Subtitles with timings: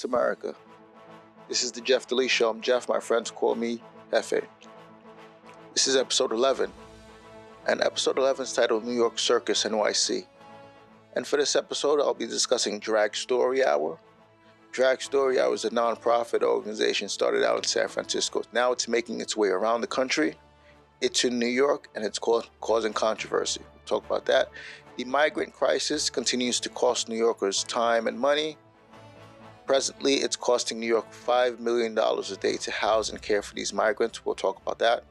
[0.00, 0.54] bless America.
[1.48, 2.50] This is the Jeff Delices Show.
[2.50, 2.88] I'm Jeff.
[2.88, 4.42] My friends call me Jefe.
[5.74, 6.72] This is episode 11,
[7.66, 10.26] and episode 11 is titled New York Circus NYC.
[11.16, 13.98] And for this episode, I'll be discussing Drag Story Hour.
[14.72, 18.42] Drag Story Hour is a nonprofit organization started out in San Francisco.
[18.52, 20.34] Now it's making its way around the country.
[21.00, 23.60] It's in New York, and it's causing controversy.
[23.74, 24.50] We'll talk about that.
[24.96, 28.56] The migrant crisis continues to cost New Yorkers time and money.
[29.70, 33.72] Presently, it's costing New York $5 million a day to house and care for these
[33.72, 34.26] migrants.
[34.26, 35.04] We'll talk about that.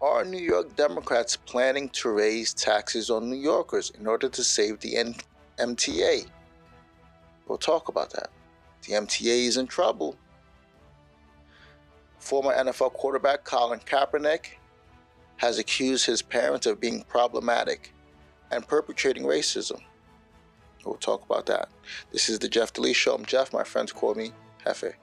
[0.00, 4.80] Are New York Democrats planning to raise taxes on New Yorkers in order to save
[4.80, 5.14] the N-
[5.58, 6.26] MTA?
[7.46, 8.30] We'll talk about that.
[8.86, 10.16] The MTA is in trouble.
[12.18, 14.52] Former NFL quarterback Colin Kaepernick
[15.36, 17.92] has accused his parents of being problematic
[18.50, 19.82] and perpetrating racism.
[20.84, 21.68] We'll talk about that.
[22.10, 23.14] This is the Jeff Delices Show.
[23.14, 23.52] I'm Jeff.
[23.52, 24.32] My friends call me
[24.64, 24.94] Jefe.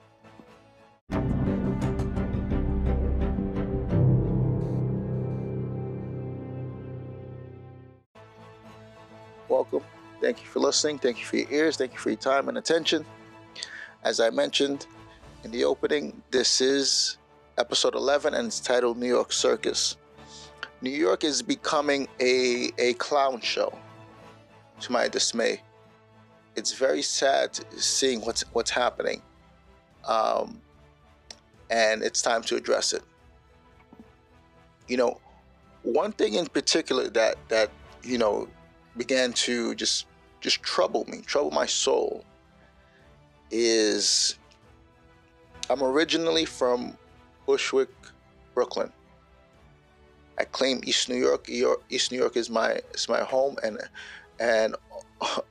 [9.48, 9.82] Welcome.
[10.20, 10.98] Thank you for listening.
[10.98, 11.76] Thank you for your ears.
[11.76, 13.04] Thank you for your time and attention.
[14.02, 14.86] As I mentioned
[15.44, 17.18] in the opening, this is
[17.56, 19.96] episode 11 and it's titled New York Circus.
[20.80, 23.76] New York is becoming a, a clown show,
[24.80, 25.60] to my dismay.
[26.58, 29.22] It's very sad seeing what's what's happening,
[30.04, 30.60] um,
[31.70, 33.02] and it's time to address it.
[34.88, 35.20] You know,
[35.82, 37.70] one thing in particular that that
[38.02, 38.48] you know
[38.96, 40.06] began to just
[40.40, 42.24] just trouble me, trouble my soul,
[43.52, 44.36] is
[45.70, 46.98] I'm originally from
[47.46, 47.90] Bushwick,
[48.52, 48.92] Brooklyn.
[50.40, 51.48] I claim East New York.
[51.88, 53.78] East New York is my is my home, and
[54.40, 54.74] and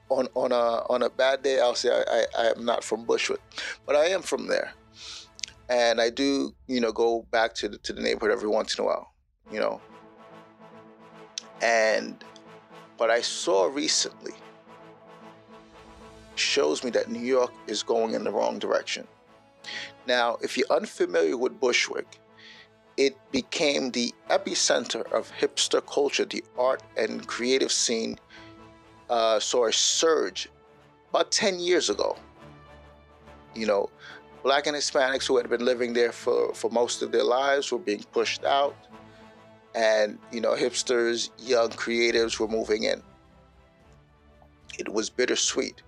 [0.09, 3.05] on on a on a bad day, I'll say I, I, I am not from
[3.05, 3.41] Bushwick,
[3.85, 4.73] but I am from there,
[5.69, 8.83] and I do you know go back to the, to the neighborhood every once in
[8.83, 9.13] a while,
[9.51, 9.81] you know.
[11.61, 12.23] And
[12.97, 14.33] what I saw recently
[16.35, 19.07] shows me that New York is going in the wrong direction.
[20.05, 22.19] Now, if you're unfamiliar with Bushwick,
[22.95, 26.25] it became the epicenter of hipster culture.
[26.25, 28.17] The art and creative scene
[29.09, 30.49] uh, saw a surge
[31.09, 32.17] about 10 years ago.
[33.55, 33.89] You know,
[34.43, 37.79] black and Hispanics who had been living there for, for most of their lives were
[37.79, 38.75] being pushed out.
[39.75, 43.01] And, you know, hipsters, young creatives were moving in.
[44.79, 45.81] It was bittersweet.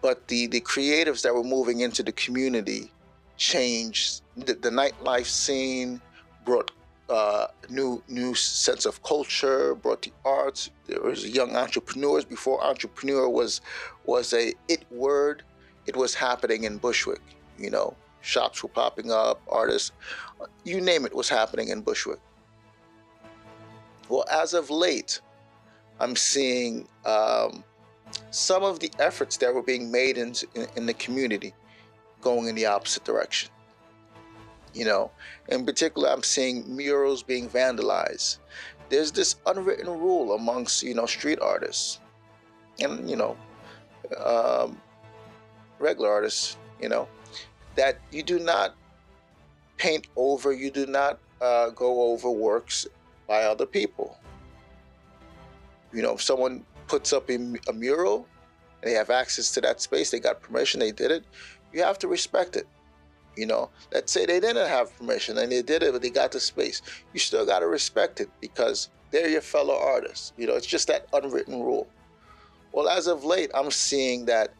[0.00, 2.90] But the, the creatives that were moving into the community
[3.36, 6.00] changed the, the nightlife scene,
[6.44, 6.70] brought
[7.12, 10.70] uh, new new sense of culture, brought the arts.
[10.86, 13.60] There was young entrepreneurs before entrepreneur was
[14.06, 15.42] was a it word.
[15.86, 17.20] It was happening in Bushwick.
[17.58, 19.92] You know, shops were popping up, artists,
[20.64, 22.20] you name it was happening in Bushwick.
[24.08, 25.20] Well, as of late,
[26.00, 27.62] I'm seeing um,
[28.30, 31.52] some of the efforts that were being made in, in, in the community
[32.20, 33.50] going in the opposite direction.
[34.74, 35.10] You know,
[35.48, 38.38] in particular, I'm seeing murals being vandalized.
[38.88, 42.00] There's this unwritten rule amongst, you know, street artists
[42.80, 43.36] and, you know,
[44.18, 44.80] um,
[45.78, 47.08] regular artists, you know,
[47.74, 48.74] that you do not
[49.76, 52.86] paint over, you do not uh, go over works
[53.26, 54.18] by other people.
[55.92, 57.34] You know, if someone puts up a,
[57.68, 58.26] a mural
[58.82, 61.24] and they have access to that space, they got permission, they did it,
[61.72, 62.66] you have to respect it.
[63.36, 66.32] You know, let's say they didn't have permission and they did it, but they got
[66.32, 66.82] the space.
[67.12, 70.32] You still got to respect it because they're your fellow artists.
[70.36, 71.88] You know, it's just that unwritten rule.
[72.72, 74.52] Well, as of late, I'm seeing that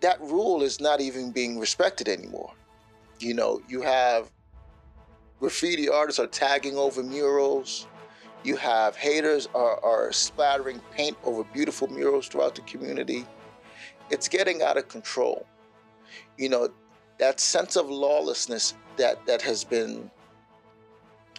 [0.00, 2.52] that rule is not even being respected anymore.
[3.18, 4.30] You know, you have
[5.40, 7.86] graffiti artists are tagging over murals.
[8.44, 13.26] You have haters are, are splattering paint over beautiful murals throughout the community
[14.10, 15.46] it's getting out of control.
[16.38, 16.68] You know,
[17.18, 20.10] that sense of lawlessness that that has been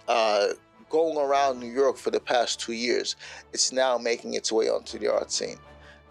[0.07, 0.47] uh,
[0.89, 3.15] going around New York for the past two years,
[3.53, 5.57] it's now making its way onto the art scene,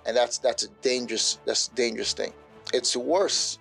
[0.05, 2.33] and that's that's a dangerous that's a dangerous thing.
[2.73, 3.59] It's worse.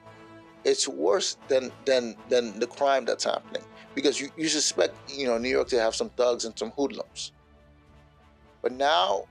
[0.64, 3.64] It's worse than than than the crime that's happening
[3.94, 7.32] because you, you suspect you know New York to have some thugs and some hoodlums,
[8.62, 9.26] but now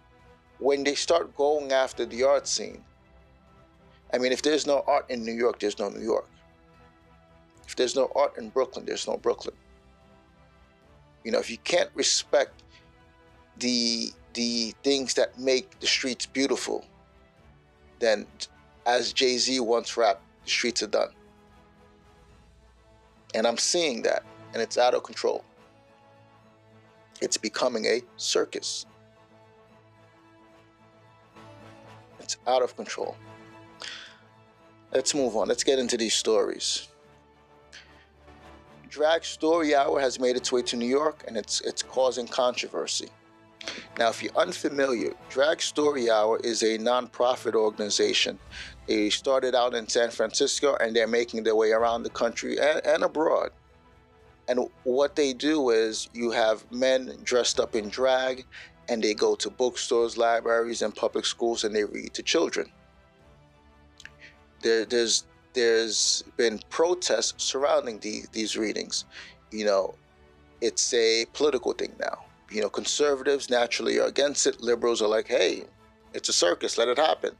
[0.59, 2.85] when they start going after the art scene,
[4.15, 6.29] I mean, if there's no art in New York, there's no New York.
[7.67, 9.57] If there's no art in Brooklyn, there's no Brooklyn.
[11.25, 12.63] You know, if you can't respect
[13.59, 16.85] the the things that make the streets beautiful,
[17.99, 18.27] then
[18.87, 21.11] as Jay Z once rapped, the streets are done.
[23.35, 24.23] And I'm seeing that,
[24.53, 25.45] and it's out of control.
[27.21, 28.87] It's becoming a circus.
[32.21, 33.17] It's out of control.
[34.95, 35.49] Let's move on.
[35.49, 36.87] Let's get into these stories.
[38.89, 43.09] Drag Story Hour has made its way to New York and it's it's causing controversy.
[43.99, 48.39] Now, if you're unfamiliar, Drag Story Hour is a nonprofit organization.
[48.87, 52.81] They started out in San Francisco and they're making their way around the country and,
[52.87, 53.51] and abroad.
[54.47, 58.47] And what they do is you have men dressed up in drag
[58.89, 62.71] and they go to bookstores, libraries, and public schools and they read to children.
[64.65, 69.05] There, there's there's been protests surrounding the, these readings.
[69.53, 69.95] You know,
[70.61, 72.25] it's a political thing now.
[72.51, 74.61] You know, conservatives naturally are against it.
[74.61, 75.65] Liberals are like, hey,
[76.13, 77.33] it's a circus, let it happen.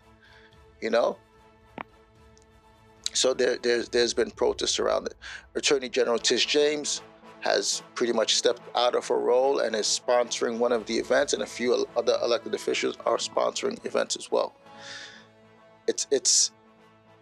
[0.81, 1.17] You know?
[3.15, 5.15] So there, there's, there's been protests around it.
[5.55, 7.03] Attorney General Tish James
[7.41, 11.33] has pretty much stepped out of her role and is sponsoring one of the events,
[11.33, 14.55] and a few other elected officials are sponsoring events as well.
[15.87, 16.53] It's it's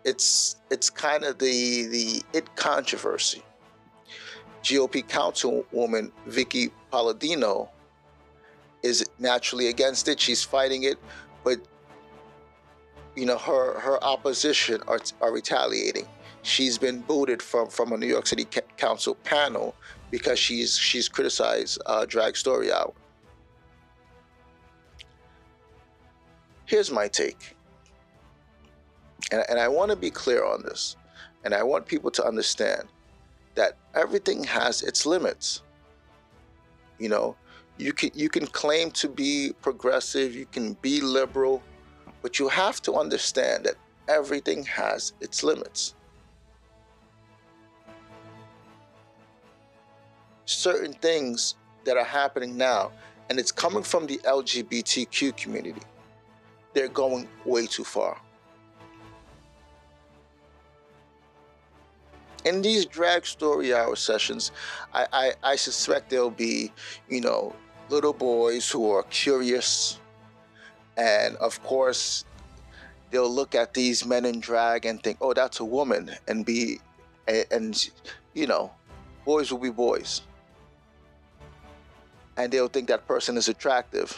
[0.04, 3.42] it's it's kind of the the it controversy.
[4.62, 7.68] GOP councilwoman Vickie Paladino
[8.82, 10.20] is naturally against it.
[10.20, 10.98] She's fighting it,
[11.44, 11.58] but
[13.16, 16.06] you know her her opposition are, are retaliating.
[16.42, 18.46] She's been booted from from a New York City
[18.76, 19.74] Council panel
[20.10, 22.92] because she's she's criticized uh, Drag Story Hour.
[26.66, 27.56] Here's my take.
[29.32, 30.96] And, and I want to be clear on this.
[31.44, 32.84] And I want people to understand
[33.54, 35.62] that everything has its limits.
[36.98, 37.36] You know,
[37.78, 41.62] you can you can claim to be progressive, you can be liberal,
[42.20, 43.74] but you have to understand that
[44.06, 45.94] everything has its limits.
[50.44, 52.92] Certain things that are happening now,
[53.30, 55.82] and it's coming from the LGBTQ community,
[56.74, 58.20] they're going way too far.
[62.44, 64.52] In these drag story hour sessions,
[64.92, 66.72] I, I, I suspect there'll be,
[67.08, 67.54] you know,
[67.88, 69.98] little boys who are curious.
[70.96, 72.24] And of course,
[73.10, 76.10] they'll look at these men in drag and think, oh, that's a woman.
[76.28, 76.80] And be,
[77.28, 77.90] and, and
[78.34, 78.72] you know,
[79.24, 80.22] boys will be boys.
[82.36, 84.16] And they'll think that person is attractive.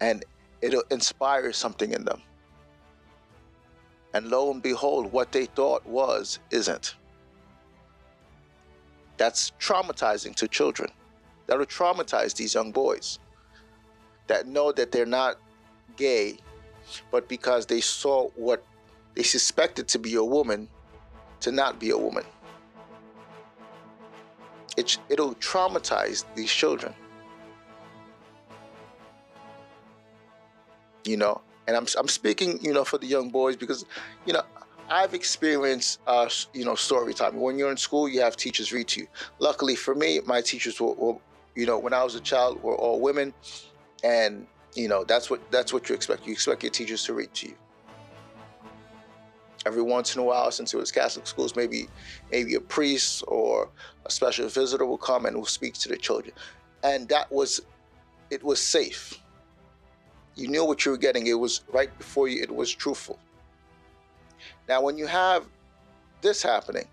[0.00, 0.24] And
[0.62, 2.22] it'll inspire something in them.
[4.14, 6.94] And lo and behold, what they thought was isn't.
[9.16, 10.90] That's traumatizing to children.
[11.46, 13.18] That'll traumatize these young boys
[14.28, 15.36] that know that they're not
[15.96, 16.38] gay,
[17.10, 18.64] but because they saw what
[19.14, 20.68] they suspected to be a woman
[21.40, 22.24] to not be a woman.
[24.76, 26.94] It, it'll traumatize these children.
[31.04, 33.84] You know, and I'm I'm speaking, you know, for the young boys because,
[34.26, 34.42] you know,
[34.90, 37.40] I've experienced, uh, you know, story time.
[37.40, 39.06] When you're in school, you have teachers read to you.
[39.38, 41.16] Luckily for me, my teachers were, were,
[41.54, 43.32] you know, when I was a child, were all women,
[44.02, 46.26] and you know, that's what that's what you expect.
[46.26, 47.54] You expect your teachers to read to you.
[49.66, 51.88] Every once in a while, since it was Catholic schools, maybe
[52.30, 53.70] maybe a priest or
[54.04, 56.34] a special visitor will come and will speak to the children,
[56.82, 57.62] and that was,
[58.30, 59.18] it was safe
[60.36, 61.26] you knew what you were getting.
[61.26, 63.18] It was right before you, it was truthful.
[64.68, 65.46] Now, when you have
[66.20, 66.86] this happening,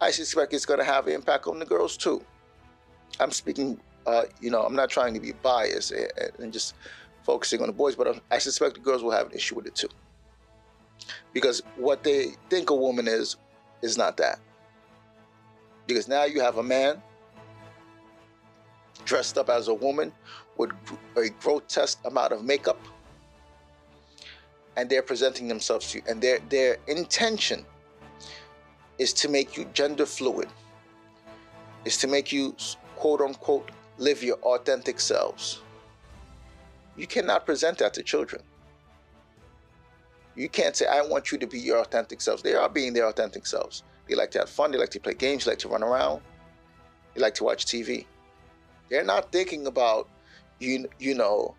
[0.00, 2.24] I suspect it's going to have an impact on the girls too.
[3.18, 5.92] I'm speaking, uh, you know, I'm not trying to be biased
[6.38, 6.74] and, just
[7.22, 9.74] focusing on the boys, but I suspect the girls will have an issue with it
[9.74, 9.88] too.
[11.32, 13.36] Because what they think a woman is,
[13.82, 14.38] is not that.
[15.86, 17.02] Because now you have a man
[19.00, 20.12] dressed up as a woman
[20.56, 20.70] with
[21.16, 22.80] a grotesque amount of makeup.
[24.76, 26.04] And they're presenting themselves to you.
[26.08, 27.64] And their their intention
[28.98, 30.48] is to make you gender fluid.
[31.84, 32.54] Is to make you
[32.96, 35.60] quote unquote live your authentic selves.
[36.96, 38.42] You cannot present that to children.
[40.36, 42.42] You can't say i want you to be your authentic selves.
[42.42, 43.82] They are being their authentic selves.
[44.08, 44.70] They like to have fun.
[44.70, 45.44] They like to play games.
[45.44, 46.22] They like to run around.
[47.14, 48.06] They like to watch tv
[48.90, 50.08] they're not thinking about
[50.58, 51.54] you you know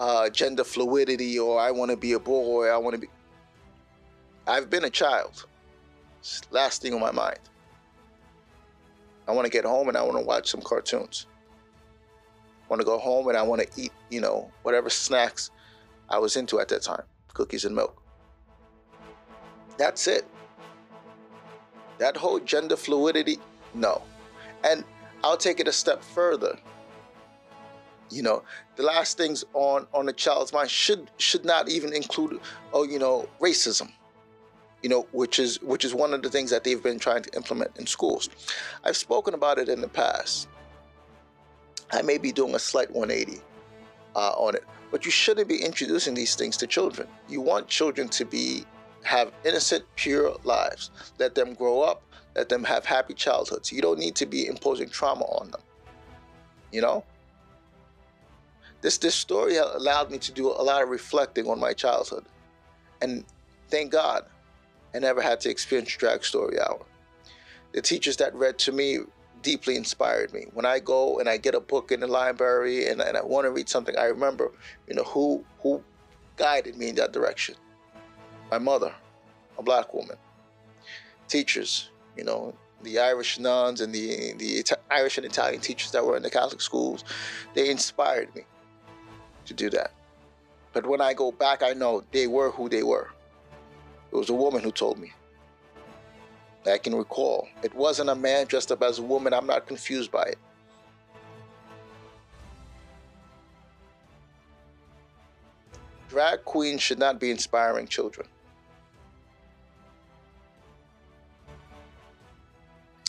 [0.00, 2.66] uh, gender fluidity or I want to be a boy.
[2.66, 3.06] I want to be.
[4.48, 5.46] I've been a child.
[6.18, 7.38] It's last thing on my mind.
[9.28, 11.26] I want to get home and I want to watch some cartoons.
[12.64, 15.50] I want to go home and I want to eat, you know, whatever snacks
[16.08, 18.02] I was into at that time, cookies and milk.
[19.78, 20.26] That's it.
[21.98, 23.38] That whole gender fluidity,
[23.74, 24.02] no.
[24.64, 24.84] And
[25.24, 26.58] I'll take it a step further.
[28.10, 28.42] You know,
[28.76, 32.40] the last things on on a child's mind should should not even include,
[32.72, 33.90] oh, you know, racism.
[34.82, 37.34] You know, which is which is one of the things that they've been trying to
[37.36, 38.28] implement in schools.
[38.84, 40.48] I've spoken about it in the past.
[41.92, 43.40] I may be doing a slight 180
[44.16, 47.06] uh, on it, but you shouldn't be introducing these things to children.
[47.28, 48.64] You want children to be
[49.02, 50.90] have innocent, pure lives.
[51.18, 52.02] Let them grow up.
[52.34, 53.72] Let them have happy childhoods.
[53.72, 55.60] You don't need to be imposing trauma on them.
[56.70, 57.04] You know?
[58.80, 62.24] This this story allowed me to do a lot of reflecting on my childhood.
[63.00, 63.24] And
[63.68, 64.24] thank God
[64.94, 66.84] I never had to experience drag story hour.
[67.72, 68.98] The teachers that read to me
[69.42, 70.46] deeply inspired me.
[70.52, 73.44] When I go and I get a book in the library and, and I want
[73.44, 74.50] to read something, I remember,
[74.88, 75.82] you know, who who
[76.36, 77.54] guided me in that direction.
[78.52, 78.92] My mother,
[79.56, 80.18] a black woman.
[81.26, 86.18] Teachers, you know, the Irish nuns and the the Irish and Italian teachers that were
[86.18, 87.02] in the Catholic schools,
[87.54, 88.42] they inspired me
[89.46, 89.92] to do that.
[90.74, 93.08] But when I go back, I know they were who they were.
[94.12, 95.14] It was a woman who told me.
[96.66, 97.48] I can recall.
[97.62, 99.32] It wasn't a man dressed up as a woman.
[99.32, 100.38] I'm not confused by it.
[106.10, 108.28] Drag queens should not be inspiring children.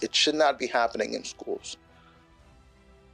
[0.04, 1.78] It should not be happening in schools.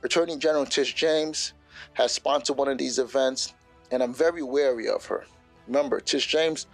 [0.03, 1.53] Attorney General Tish James
[1.93, 3.53] has sponsored one of these events,
[3.91, 5.25] and I'm very wary of her.
[5.67, 6.65] Remember, Tish James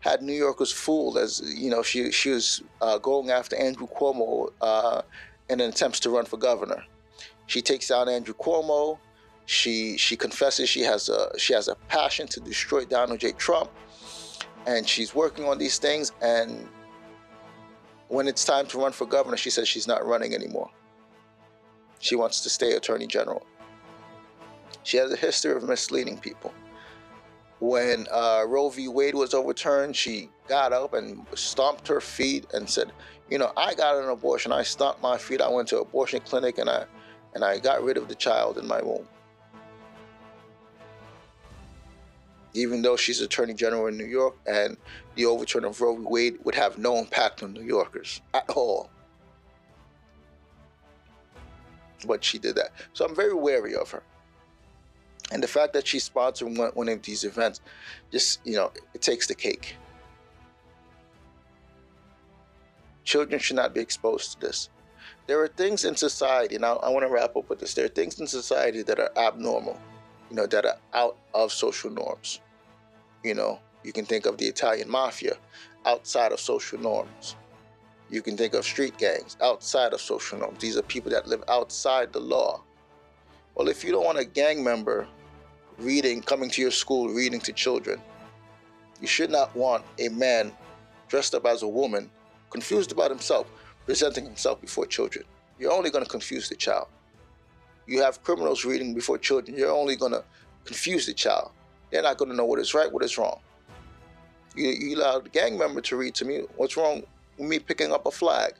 [0.00, 4.50] had New Yorkers fooled as you know she she was uh, going after Andrew Cuomo
[4.60, 5.02] uh,
[5.50, 6.82] in an attempt to run for governor.
[7.46, 8.98] She takes down Andrew Cuomo.
[9.44, 13.32] She she confesses she has a she has a passion to destroy Donald J.
[13.32, 13.70] Trump,
[14.66, 16.12] and she's working on these things.
[16.22, 16.68] And
[18.08, 20.70] when it's time to run for governor, she says she's not running anymore.
[21.98, 23.44] She wants to stay attorney general.
[24.82, 26.52] She has a history of misleading people
[27.60, 28.88] when uh, Roe v.
[28.88, 32.92] Wade was overturned, she got up and stomped her feet and said,
[33.28, 34.52] "You know, I got an abortion.
[34.52, 35.40] I stomped my feet.
[35.40, 36.84] I went to an abortion clinic and I
[37.34, 39.08] and I got rid of the child in my womb."
[42.54, 44.76] Even though she's Attorney General in New York, and
[45.14, 46.02] the overturn of Roe v.
[46.02, 48.90] Wade would have no impact on New Yorkers at all.
[52.06, 52.70] But she did that.
[52.92, 54.02] So I'm very wary of her
[55.30, 57.60] and the fact that she's sponsoring one, one of these events
[58.10, 59.76] just you know it takes the cake
[63.04, 64.70] children should not be exposed to this
[65.26, 67.84] there are things in society and I, I want to wrap up with this there
[67.84, 69.78] are things in society that are abnormal
[70.30, 72.40] you know that are out of social norms
[73.24, 75.36] you know you can think of the italian mafia
[75.86, 77.36] outside of social norms
[78.10, 81.42] you can think of street gangs outside of social norms these are people that live
[81.48, 82.62] outside the law
[83.54, 85.06] well if you don't want a gang member
[85.78, 88.00] reading, coming to your school, reading to children.
[89.00, 90.52] You should not want a man
[91.08, 92.10] dressed up as a woman,
[92.50, 93.46] confused about himself,
[93.86, 95.24] presenting himself before children.
[95.58, 96.88] You're only going to confuse the child.
[97.88, 100.22] You have criminals reading before children, you're only going to
[100.64, 101.50] confuse the child.
[101.90, 103.40] They're not going to know what is right, what is wrong.
[104.54, 107.02] You, you allow the gang member to read to me, what's wrong
[107.38, 108.52] with me picking up a flag?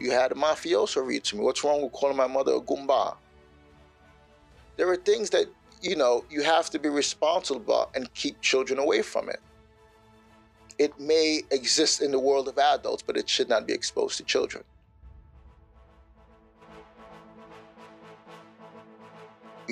[0.00, 3.16] You had a mafioso read to me, what's wrong with calling my mother a goomba?
[4.76, 5.46] there are things that
[5.80, 9.40] you know you have to be responsible about and keep children away from it
[10.78, 14.24] it may exist in the world of adults but it should not be exposed to
[14.24, 14.64] children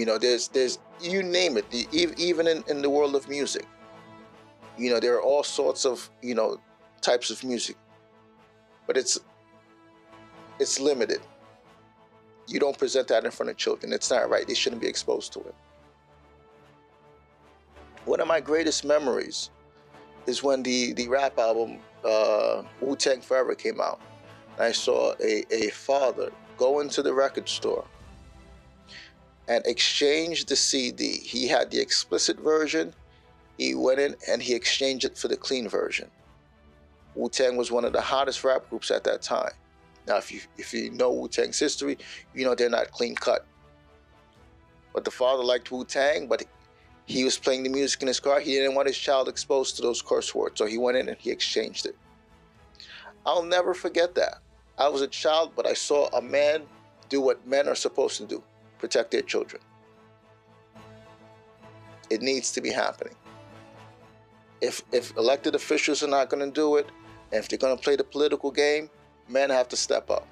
[0.01, 1.67] you know there's there's you name it
[2.29, 3.67] even in, in the world of music
[4.83, 5.97] you know there are all sorts of
[6.29, 6.49] you know
[7.11, 7.77] types of music
[8.87, 9.15] but it's
[10.59, 11.21] it's limited
[12.51, 13.93] you don't present that in front of children.
[13.93, 14.47] It's not right.
[14.47, 15.55] They shouldn't be exposed to it.
[18.05, 19.51] One of my greatest memories
[20.27, 24.01] is when the, the rap album uh, Wu Tang Forever came out.
[24.59, 27.85] I saw a, a father go into the record store
[29.51, 31.19] and exchanged the CD.
[31.19, 32.95] He had the explicit version.
[33.59, 36.09] He went in and he exchanged it for the clean version.
[37.17, 39.51] Wu Tang was one of the hottest rap groups at that time.
[40.07, 41.99] Now, if you if you know Wu Tang's history,
[42.33, 43.45] you know they're not clean cut.
[44.95, 46.45] But the father liked Wu Tang, but
[47.07, 48.39] he was playing the music in his car.
[48.39, 51.19] He didn't want his child exposed to those curse words, so he went in and
[51.19, 51.97] he exchanged it.
[53.27, 54.39] I'll never forget that.
[54.79, 56.63] I was a child, but I saw a man
[57.09, 58.45] do what men are supposed to do
[58.81, 59.63] protect their children.
[62.11, 63.17] It needs to be happening.
[64.61, 66.89] if if elected officials are not going to do it,
[67.33, 68.91] and if they're going to play the political game,
[69.29, 70.27] men have to step up.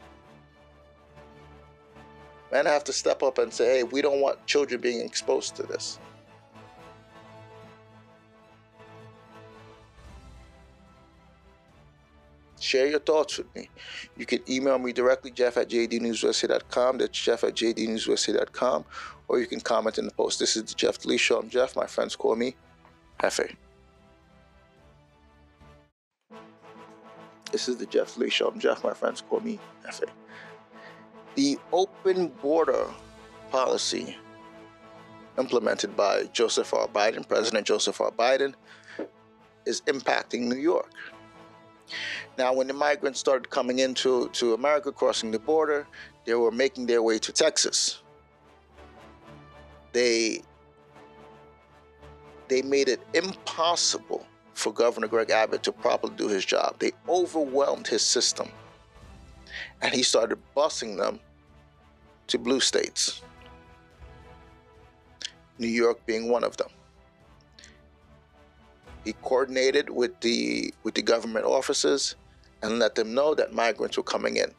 [2.53, 5.65] Men have to step up and say, "Hey, we don't want children being exposed to
[5.65, 5.99] this."
[12.61, 13.69] Share your thoughts with me.
[14.17, 16.99] You can email me directly, jeff at jdnewsusa.com.
[16.99, 18.85] That's jeff at jdnewsusa.com.
[19.29, 20.39] Or you can comment in the post.
[20.39, 21.39] This is the Jeff Lee Show.
[21.39, 21.77] I'm Jeff.
[21.77, 22.57] My friends call me
[23.21, 23.55] Jefe.
[27.53, 28.49] This is the Jeff Lee Show.
[28.49, 28.83] I'm Jeff.
[28.83, 30.05] My friends call me Jefe.
[31.35, 32.87] The open border
[33.51, 34.17] policy
[35.39, 36.89] implemented by Joseph R.
[36.89, 38.11] Biden, President Joseph R.
[38.11, 38.55] Biden,
[39.67, 40.91] is impacting New York.
[42.37, 45.87] Now, when the migrants started coming into to America, crossing the border,
[46.25, 48.03] they were making their way to Texas.
[49.93, 50.43] They
[52.49, 56.77] they made it impossible for Governor Greg Abbott to properly do his job.
[56.79, 58.49] They overwhelmed his system.
[59.83, 61.21] And he started busing them
[62.27, 63.23] to blue states,
[65.59, 66.69] New York being one of them.
[69.09, 72.15] He coordinated with the with the government offices
[72.61, 74.53] and let them know that migrants were coming in,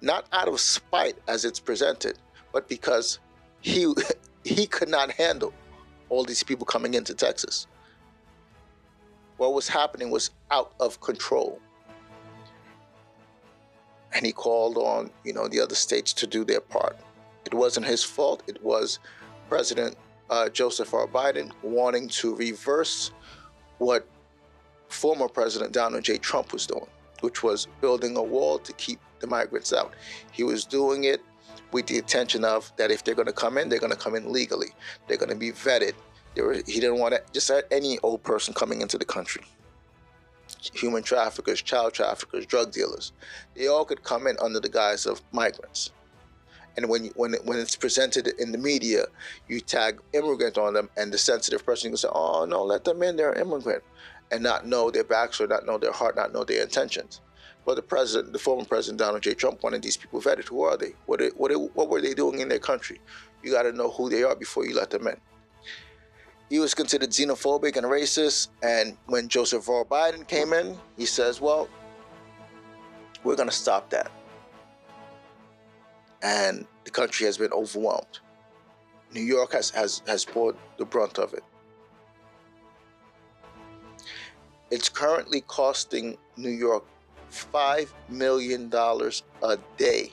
[0.00, 2.18] not out of spite as it's presented,
[2.52, 3.20] but because
[3.60, 3.94] he
[4.44, 5.54] he could not handle
[6.08, 7.68] all these people coming into Texas.
[9.36, 11.60] What was happening was out of control.
[14.12, 16.96] And he called on, you know, the other states to do their part.
[17.46, 18.42] It wasn't his fault.
[18.48, 18.98] It was
[19.48, 19.96] President
[20.28, 21.06] uh, Joseph R.
[21.06, 23.12] Biden wanting to reverse
[23.82, 24.06] what
[24.88, 26.18] former President Donald J.
[26.18, 26.86] Trump was doing,
[27.20, 29.94] which was building a wall to keep the migrants out.
[30.30, 31.20] He was doing it
[31.72, 34.14] with the intention of that if they're going to come in, they're going to come
[34.14, 34.68] in legally.
[35.08, 35.94] They're going to be vetted.
[36.36, 39.42] Were, he didn't want to just any old person coming into the country.
[40.74, 43.12] Human traffickers, child traffickers, drug dealers,
[43.54, 45.90] they all could come in under the guise of migrants.
[46.76, 49.04] And when you, when it, when it's presented in the media,
[49.48, 53.02] you tag immigrant on them, and the sensitive person can say, "Oh no, let them
[53.02, 53.16] in.
[53.16, 53.82] They're immigrant,"
[54.30, 57.20] and not know their backstory, not know their heart, not know their intentions.
[57.64, 59.34] But the president, the former president Donald J.
[59.34, 60.48] Trump, wanted these people vetted.
[60.48, 60.94] Who are they?
[61.06, 63.00] What what what were they doing in their country?
[63.42, 65.16] You got to know who they are before you let them in.
[66.48, 68.48] He was considered xenophobic and racist.
[68.62, 69.84] And when Joseph R.
[69.84, 71.68] Biden came in, he says, "Well,
[73.24, 74.10] we're going to stop that."
[76.22, 78.20] And the country has been overwhelmed.
[79.12, 81.44] New York has has has bore the brunt of it.
[84.70, 86.84] It's currently costing New York
[87.30, 90.12] $5 million a day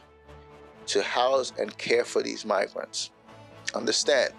[0.88, 3.12] to house and care for these migrants.
[3.74, 4.34] Understand,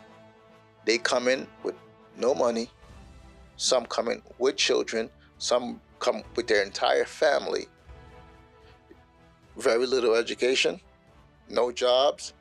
[0.84, 1.74] they come in with
[2.18, 2.70] no money,
[3.56, 7.66] some come in with children, some come with their entire family,
[9.56, 10.80] very little education,
[11.50, 12.32] no jobs,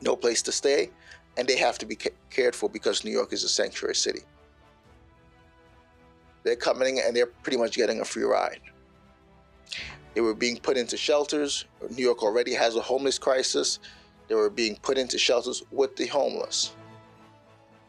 [0.00, 0.90] no place to stay,
[1.36, 1.96] and they have to be
[2.30, 4.20] cared for because New York is a sanctuary city.
[6.42, 8.60] They're coming and they're pretty much getting a free ride.
[10.14, 11.66] They were being put into shelters.
[11.90, 13.78] New York already has a homeless crisis.
[14.28, 16.74] They were being put into shelters with the homeless.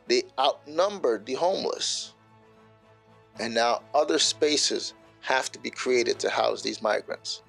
[0.08, 2.14] They outnumbered the homeless.
[3.40, 7.44] And now other spaces have to be created to house these migrants.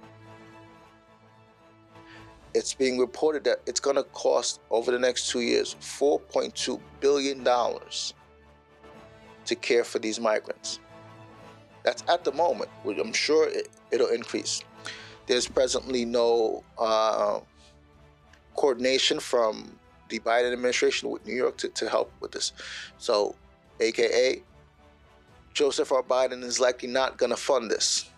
[2.54, 7.44] It's being reported that it's going to cost over the next two years $4.2 billion
[7.44, 10.78] to care for these migrants.
[11.82, 12.70] That's at the moment.
[12.84, 14.62] I'm sure it, will increase.
[15.26, 17.40] There's presently no uh,
[18.54, 22.52] coordination from the Biden administration with New York to, to help with this.
[22.98, 23.34] So,
[23.80, 24.42] AKA,
[25.54, 26.02] Joseph R.
[26.02, 28.08] Biden is likely not going to fund this.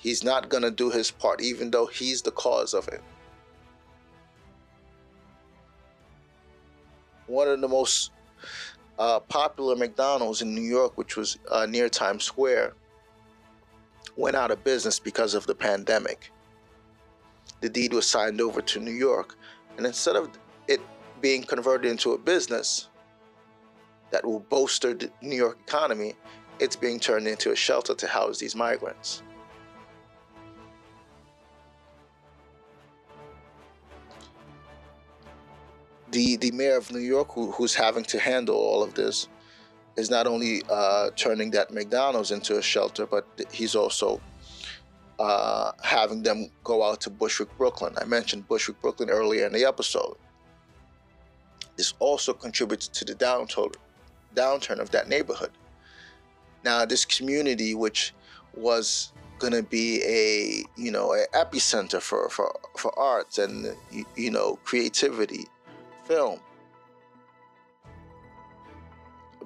[0.00, 3.02] He's not going to do his part, even though he's the cause of it.
[7.26, 8.12] One of the most
[8.98, 12.74] uh, popular McDonald's in New York, which was uh, near Times Square,
[14.16, 16.30] went out of business because of the pandemic.
[17.60, 19.36] The deed was signed over to New York,
[19.76, 20.30] and instead of
[20.68, 20.80] it
[21.20, 22.88] being converted into a business
[24.10, 26.14] that will bolster the New York economy,
[26.60, 29.22] it's being turned into a shelter to house these migrants.
[36.12, 39.28] The the mayor of New York, who, who's having to handle all of this,
[39.96, 44.20] is not only uh, turning that McDonald's into a shelter, but he's also
[45.18, 47.94] uh, having them go out to Bushwick, Brooklyn.
[48.00, 50.16] I mentioned Bushwick, Brooklyn earlier in the episode.
[51.76, 53.74] This also contributes to the downturn
[54.34, 55.50] downturn of that neighborhood.
[56.64, 58.12] Now, this community, which
[58.54, 64.04] was going to be a you know an epicenter for for for arts and you,
[64.16, 65.46] you know creativity,
[66.08, 66.40] film,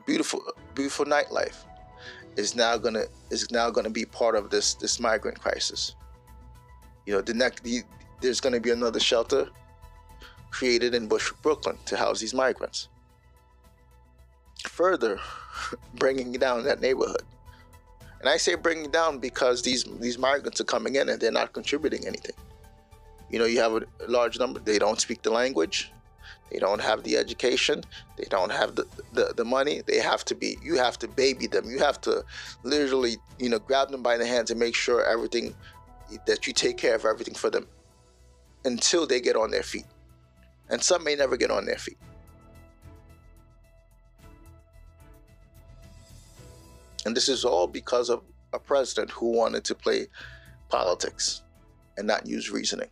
[0.06, 0.40] beautiful
[0.74, 1.64] beautiful nightlife,
[2.36, 5.96] is now gonna is now gonna be part of this this migrant crisis.
[7.04, 7.82] You know, the next the,
[8.20, 9.48] there's gonna be another shelter
[10.50, 12.88] created in Bushwick, Brooklyn, to house these migrants.
[14.68, 15.18] Further,
[15.94, 17.24] bringing down that neighborhood.
[18.20, 21.52] And I say bringing down because these these migrants are coming in and they're not
[21.52, 22.36] contributing anything.
[23.30, 24.60] You know, you have a large number.
[24.60, 25.90] They don't speak the language.
[26.52, 27.82] They don't have the education.
[28.18, 29.80] They don't have the, the, the money.
[29.86, 31.64] They have to be, you have to baby them.
[31.70, 32.22] You have to
[32.62, 35.54] literally, you know, grab them by the hands and make sure everything,
[36.26, 37.66] that you take care of everything for them
[38.66, 39.86] until they get on their feet.
[40.68, 41.96] And some may never get on their feet.
[47.06, 50.06] And this is all because of a president who wanted to play
[50.68, 51.42] politics
[51.96, 52.90] and not use reasoning.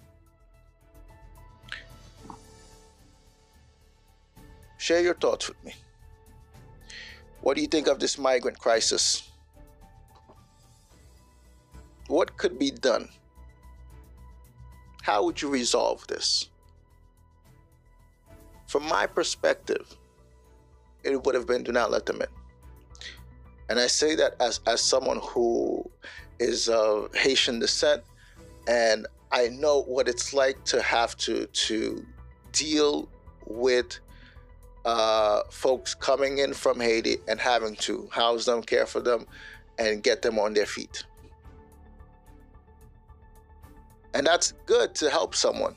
[4.81, 5.75] Share your thoughts with me.
[7.43, 9.29] What do you think of this migrant crisis?
[12.07, 13.11] What could be done?
[15.03, 16.49] How would you resolve this?
[18.69, 19.87] From my perspective,
[21.05, 22.29] it would have been do not let them in.
[23.69, 25.85] And I say that as, as someone who
[26.39, 28.03] is of Haitian descent,
[28.67, 32.07] and I know what it's like to have to to
[32.53, 33.11] deal
[33.47, 34.01] with
[34.85, 39.27] uh, folks coming in from Haiti and having to house them, care for them,
[39.79, 41.05] and get them on their feet.
[44.15, 45.77] And that's good to help someone.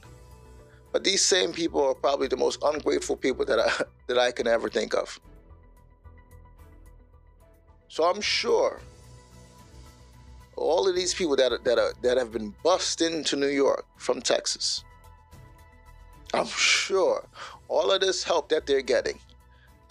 [0.91, 4.47] But these same people are probably the most ungrateful people that I, that I can
[4.47, 5.19] ever think of.
[7.87, 8.79] So I'm sure
[10.55, 13.85] all of these people that are, that are, that have been bussed into New York
[13.97, 14.83] from Texas,
[16.33, 17.27] I'm sure
[17.67, 19.19] all of this help that they're getting,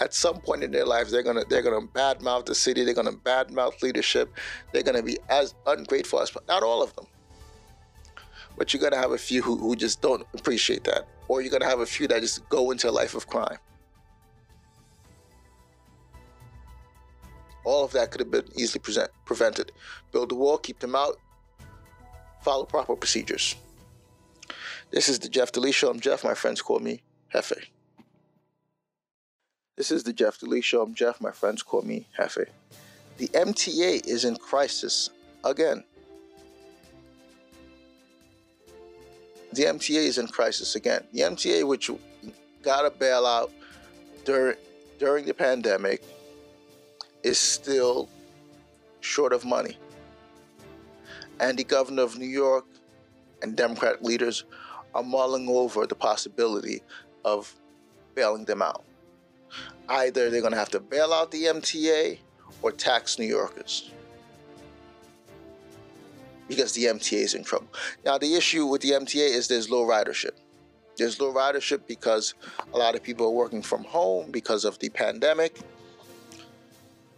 [0.01, 3.13] at some point in their lives, they're gonna they're gonna badmouth the city, they're gonna
[3.13, 4.35] badmouth leadership,
[4.73, 7.07] they're gonna be as ungrateful as not all of them.
[8.57, 11.07] But you're gonna have a few who, who just don't appreciate that.
[11.29, 13.59] Or you're gonna have a few that just go into a life of crime.
[17.65, 19.71] All of that could have been easily present, prevented.
[20.11, 21.17] Build a wall, keep them out,
[22.43, 23.55] follow proper procedures.
[24.91, 25.91] This is the Jeff Delices Show.
[25.91, 26.25] I'm Jeff.
[26.25, 27.01] My friends call me
[27.33, 27.71] Jefe.
[29.77, 30.83] This is the Jeff Delices Show.
[30.83, 31.21] I'm Jeff.
[31.21, 32.47] My friends call me Jefe.
[33.17, 35.09] The MTA is in crisis
[35.43, 35.83] again.
[39.53, 41.05] The MTA is in crisis again.
[41.13, 41.91] The MTA, which
[42.63, 43.51] got a bailout
[44.25, 44.57] during
[44.99, 46.03] during the pandemic,
[47.23, 48.09] is still
[49.01, 49.79] short of money.
[51.41, 52.67] And the governor of New York
[53.41, 54.45] and Democrat leaders
[54.95, 56.83] are mulling over the possibility
[57.25, 57.55] of
[58.15, 58.85] bailing them out.
[59.89, 62.19] Either they're going to have to bail out the MTA
[62.63, 63.91] or tax New Yorkers
[66.49, 67.69] because the MTA is in trouble.
[68.05, 70.33] Now, the issue with the MTA is there's low ridership.
[70.97, 72.35] There's low ridership because
[72.75, 75.59] a lot of people are working from home because of the pandemic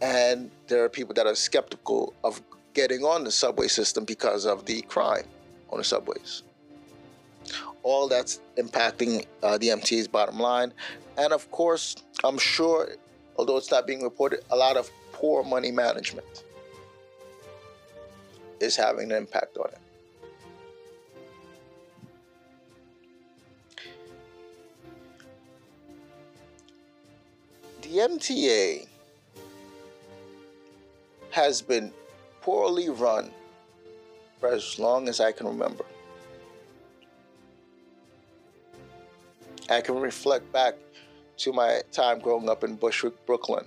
[0.01, 2.41] and there are people that are skeptical of
[2.73, 5.25] getting on the subway system because of the crime
[5.71, 6.43] on the subways.
[7.85, 10.73] All that's impacting uh, the MTA's bottom line.
[11.19, 12.89] And of course, I'm sure,
[13.37, 16.43] although it's not being reported, a lot of poor money management
[18.59, 19.79] is having an impact on it.
[27.83, 28.87] The MTA
[31.29, 31.93] has been
[32.41, 33.29] poorly run
[34.39, 35.85] for as long as I can remember.
[39.69, 40.75] I can reflect back
[41.37, 43.65] to my time growing up in Bushwick, Brooklyn.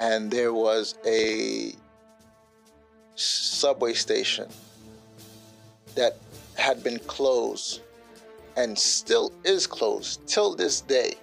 [0.00, 1.74] And there was a
[3.14, 4.48] subway station
[5.94, 6.18] that
[6.56, 7.80] had been closed
[8.56, 11.14] and still is closed till this day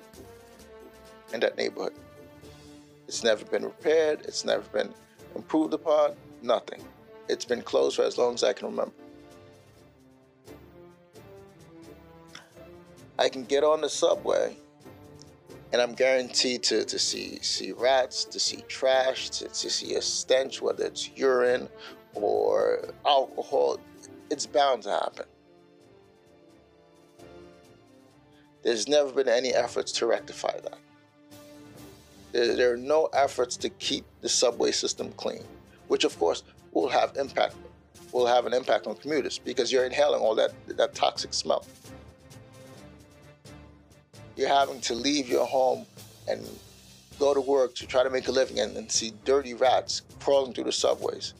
[1.33, 1.93] in that neighborhood.
[3.07, 4.93] It's never been repaired, it's never been
[5.35, 6.81] improved upon, nothing.
[7.27, 8.93] It's been closed for as long as I can remember.
[13.21, 14.57] I can get on the subway
[15.71, 20.01] and I'm guaranteed to, to see see rats, to see trash, to, to see a
[20.01, 21.69] stench, whether it's urine
[22.15, 23.79] or alcohol.
[24.31, 25.25] It's bound to happen.
[28.63, 30.79] There's never been any efforts to rectify that.
[32.31, 35.43] There, are no efforts to keep the subway system clean,
[35.89, 37.55] which of course will have impact
[38.13, 41.67] will have an impact on commuters because you're inhaling all that that toxic smell.
[44.35, 45.85] You're having to leave your home
[46.27, 46.47] and
[47.19, 50.53] go to work to try to make a living and, and see dirty rats crawling
[50.53, 51.33] through the subways.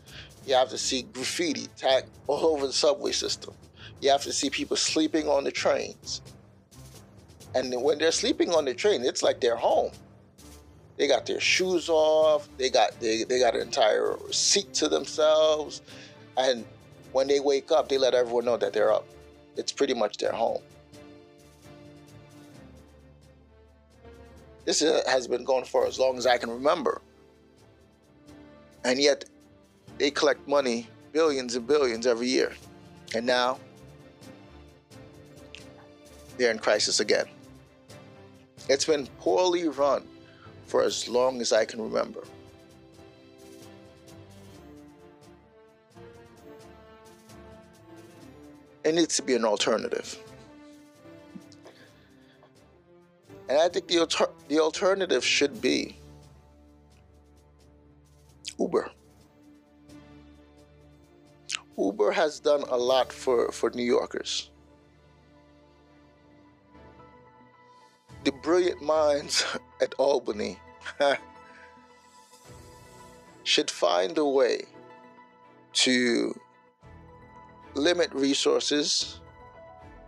[0.45, 3.53] You have to see graffiti tagged all over the subway system.
[4.01, 6.21] You have to see people sleeping on the trains.
[7.53, 9.91] And when they're sleeping on the train, it's like they're home.
[10.97, 12.47] They got their shoes off.
[12.57, 15.81] They got they, they got an entire seat to themselves.
[16.37, 16.65] And
[17.11, 19.05] when they wake up, they let everyone know that they're up.
[19.57, 20.61] It's pretty much their home.
[24.65, 27.01] This has been going for as long as I can remember.
[28.83, 29.25] And yet,
[29.97, 32.53] they collect money, billions and billions every year.
[33.13, 33.59] And now,
[36.37, 37.25] they're in crisis again.
[38.69, 40.07] It's been poorly run
[40.65, 42.23] for as long as I can remember.
[48.83, 50.17] It needs to be an alternative.
[53.51, 55.97] And I think the, alter- the alternative should be
[58.57, 58.89] Uber.
[61.77, 64.51] Uber has done a lot for, for New Yorkers.
[68.23, 69.43] The brilliant minds
[69.81, 70.57] at Albany
[73.43, 74.63] should find a way
[75.73, 76.39] to
[77.73, 79.19] limit resources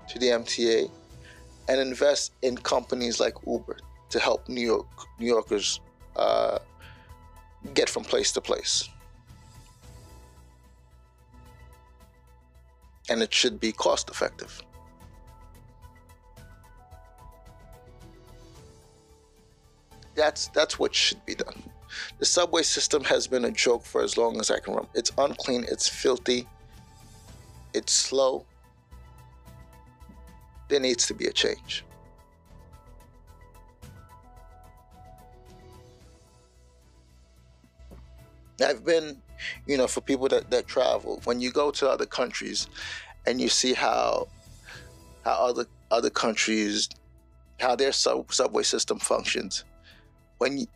[0.08, 0.90] to the MTA
[1.67, 3.78] and invest in companies like Uber
[4.10, 4.88] to help New York
[5.19, 5.80] New Yorkers
[6.15, 6.60] uh,
[7.73, 8.89] get from place to place.
[13.10, 14.62] And it should be cost effective.
[20.15, 21.63] That's that's what should be done.
[22.19, 24.91] The subway system has been a joke for as long as I can remember.
[24.95, 26.47] It's unclean, it's filthy,
[27.73, 28.45] it's slow,
[30.69, 31.84] there needs to be a change.
[38.62, 39.21] I've been,
[39.67, 42.67] you know, for people that, that travel, when you go to other countries
[43.26, 44.28] and you see how
[45.26, 46.89] how other other countries
[47.60, 49.63] how their sub, subway system functions.
[50.38, 50.67] When you,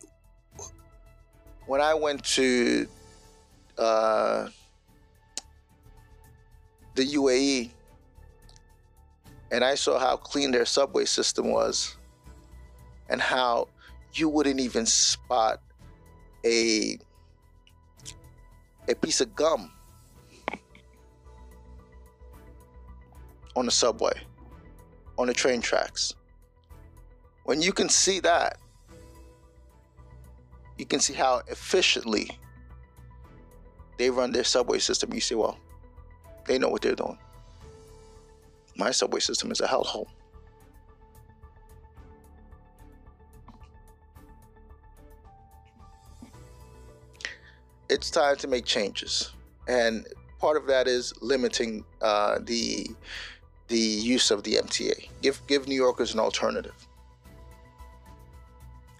[1.65, 2.87] when I went to
[3.77, 4.47] uh,
[6.95, 7.71] the UAE
[9.51, 11.97] and I saw how clean their subway system was
[13.09, 13.69] and how
[14.13, 15.61] you wouldn't even spot
[16.45, 16.97] a
[18.89, 19.71] a piece of gum
[23.55, 24.13] on the subway
[25.17, 26.13] on the train tracks.
[27.43, 28.59] When you can see that
[30.77, 32.29] you can see how efficiently
[33.97, 35.13] they run their subway system.
[35.13, 35.57] You say well
[36.45, 37.17] they know what they're doing
[38.77, 40.07] my subway system is a hellhole.
[47.89, 49.31] It's time to make changes,
[49.67, 50.05] and
[50.39, 52.87] part of that is limiting uh, the
[53.69, 55.09] the use of the MTA.
[55.21, 56.75] Give give New Yorkers an alternative.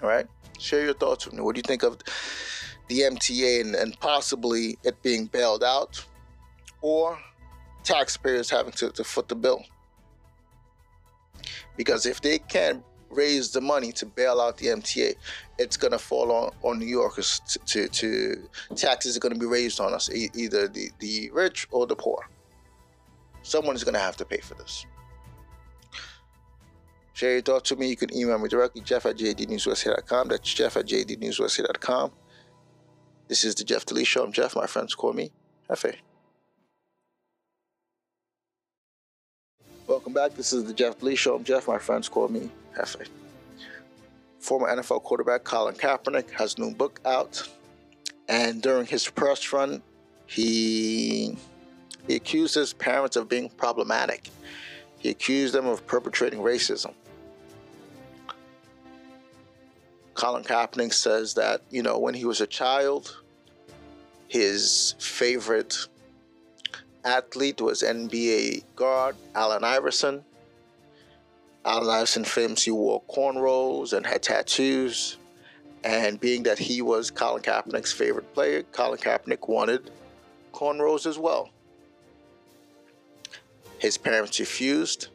[0.02, 0.26] All right,
[0.58, 1.42] share your thoughts with me.
[1.42, 1.98] What do you think of
[2.88, 6.04] the MTA and, and possibly it being bailed out,
[6.82, 7.20] or
[7.84, 9.64] taxpayers having to, to foot the bill.
[11.76, 15.16] Because if they can't raise the money to bail out the MTA,
[15.58, 19.40] it's going to fall on, on New Yorkers to, to, to taxes are going to
[19.40, 22.28] be raised on us, e- either the, the rich or the poor.
[23.44, 24.86] Someone is going to have to pay for this.
[27.14, 27.90] Share your thoughts with me.
[27.90, 30.28] You can email me directly, jeff at jdnewsusa.com.
[30.28, 32.12] That's jeff at jdnewsusa.com.
[33.28, 34.24] This is the Jeff Delices Show.
[34.24, 34.56] I'm Jeff.
[34.56, 35.32] My friends call me
[35.68, 35.96] Jefe.
[39.98, 40.36] Welcome back.
[40.36, 41.36] This is the Jeff Lee Show.
[41.38, 41.68] I'm Jeff.
[41.68, 43.10] My friends call me Jefe.
[44.40, 47.42] Former NFL quarterback Colin Kaepernick has a new book out,
[48.30, 49.82] and during his press run,
[50.28, 51.36] he
[52.06, 54.30] he accused his parents of being problematic.
[55.00, 56.94] He accused them of perpetrating racism.
[60.14, 63.20] Colin Kaepernick says that you know when he was a child,
[64.28, 65.76] his favorite
[67.06, 70.24] athlete was NBA guard Allen Iverson.
[71.66, 75.18] Allen Iverson famous he wore cornrows and had tattoos.
[75.84, 79.92] And being that he was Colin Kaepernick's favorite player, Colin Kaepernick wanted
[80.54, 81.50] cornrows as well.
[83.80, 85.10] His parents refused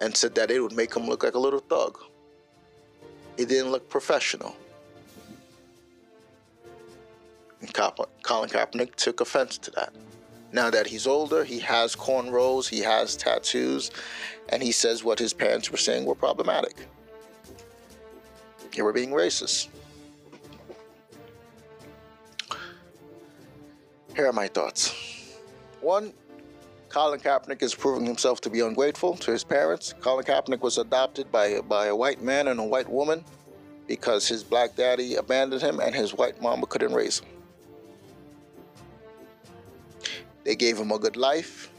[0.00, 1.98] and said that it would make him look like a little thug.
[3.36, 4.54] It didn't look professional.
[7.60, 9.94] And Colin Kaepernick took offense to that.
[10.54, 13.90] Now that he's older, he has cornrows, he has tattoos,
[14.50, 16.76] and he says what his parents were saying were problematic.
[18.72, 19.66] They were being racist.
[24.14, 24.94] Here are my thoughts.
[25.80, 26.12] One,
[26.88, 29.92] Colin Kaepernick is proving himself to be ungrateful to his parents.
[30.00, 33.24] Colin Kaepernick was adopted by, by a white man and a white woman
[33.88, 37.33] because his black daddy abandoned him and his white mama couldn't raise him.
[40.44, 41.70] They gave him a good life.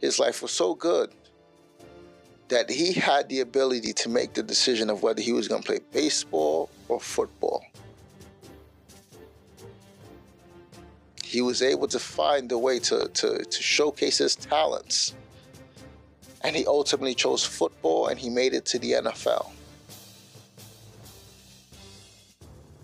[0.00, 1.10] His life was so good
[2.48, 5.66] that he had the ability to make the decision of whether he was going to
[5.66, 7.64] play baseball or football.
[11.24, 15.14] He was able to find a way to, to, to showcase his talents.
[16.42, 19.50] And he ultimately chose football and he made it to the NFL.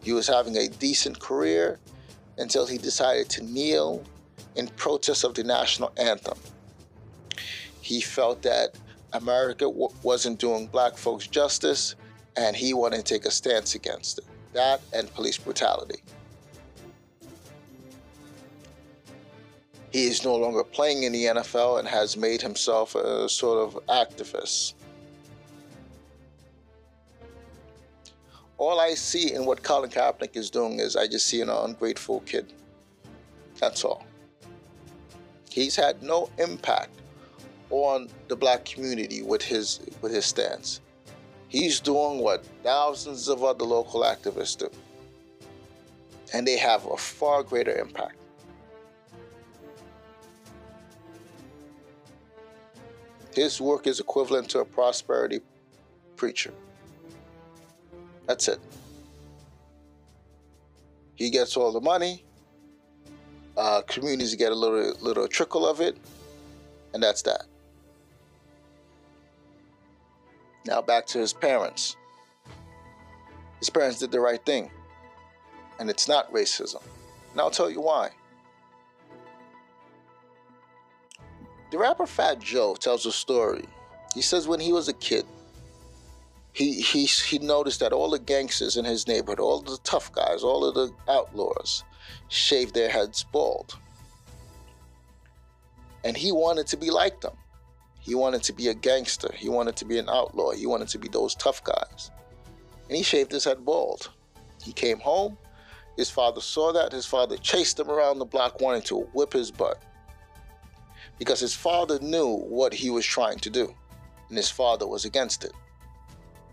[0.03, 1.79] He was having a decent career
[2.39, 4.03] until he decided to kneel
[4.57, 6.39] in protest of the national anthem.
[7.81, 8.75] He felt that
[9.13, 11.95] America w- wasn't doing black folks justice
[12.37, 14.25] and he wanted to take a stance against it.
[14.53, 16.01] That and police brutality.
[19.93, 23.87] He is no longer playing in the NFL and has made himself a sort of
[23.87, 24.75] activist.
[28.57, 32.21] All I see in what Colin Kaepernick is doing is I just see an ungrateful
[32.21, 32.53] kid.
[33.59, 34.05] That's all.
[35.51, 36.91] He's had no impact
[37.71, 40.81] on the black community with his with his stance.
[41.49, 44.71] He's doing what thousands of other local activists do.
[46.33, 48.15] And they have a far greater impact.
[53.35, 55.41] His work is equivalent to a prosperity
[56.17, 56.53] preacher.
[58.27, 58.61] That's it.
[61.17, 62.25] He gets all the money,
[63.57, 65.97] uh, communities get a little little trickle of it,
[66.95, 67.45] and that's that.
[70.67, 71.97] Now back to his parents.
[73.59, 74.71] His parents did the right thing,
[75.79, 76.83] and it's not racism.
[77.33, 78.11] And I'll tell you why.
[81.71, 83.65] The rapper Fat Joe tells a story.
[84.15, 85.25] He says when he was a kid,
[86.61, 90.43] he he he noticed that all the gangsters in his neighborhood, all the tough guys,
[90.43, 91.85] all of the outlaws,
[92.29, 93.79] shaved their heads bald.
[96.05, 97.37] And he wanted to be like them.
[97.99, 99.33] He wanted to be a gangster.
[99.35, 100.51] He wanted to be an outlaw.
[100.51, 102.11] He wanted to be those tough guys.
[102.89, 104.11] And he shaved his head bald.
[104.63, 105.39] He came home.
[105.97, 106.93] His father saw that.
[106.93, 109.83] His father chased him around the block, wanting to whip his butt.
[111.19, 113.75] Because his father knew what he was trying to do,
[114.29, 115.53] and his father was against it.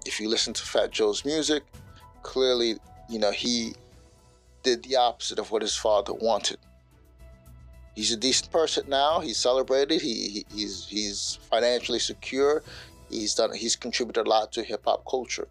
[0.07, 1.63] If you listen to Fat Joe's music,
[2.23, 2.77] clearly,
[3.09, 3.73] you know, he
[4.63, 6.59] did the opposite of what his father wanted.
[7.93, 9.19] He's a decent person now.
[9.19, 10.01] He's celebrated.
[10.01, 12.63] He, he he's he's financially secure.
[13.09, 13.53] He's done.
[13.53, 15.47] He's contributed a lot to hip hop culture.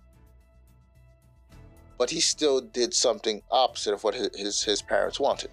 [1.99, 5.51] But he still did something opposite of what his, his his parents wanted,